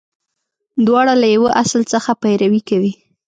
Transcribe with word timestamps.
•دواړه 0.85 1.13
له 1.21 1.27
یوه 1.35 1.49
اصل 1.63 1.81
څخه 1.93 2.11
پیروي 2.21 2.61
کوي. 2.69 2.93